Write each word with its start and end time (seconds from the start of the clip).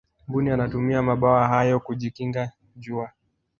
mbuni 0.27 0.49
anatumia 0.49 1.01
mabawa 1.01 1.47
hayo 1.47 1.79
kujikinga 1.79 2.51
jua 2.75 3.11